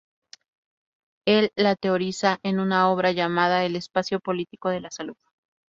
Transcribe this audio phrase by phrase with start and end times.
[1.27, 5.13] Él la teoriza en una obra llamada "El Espacio político de la salud.